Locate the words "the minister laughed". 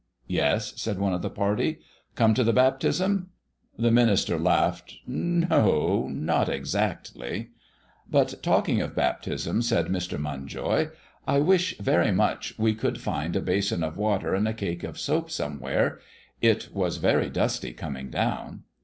3.77-4.95